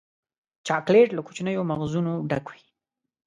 چاکلېټ 0.67 1.09
له 1.13 1.21
کوچنیو 1.27 1.67
مغزونو 1.71 2.13
ډک 2.29 2.45
وي. 2.51 2.61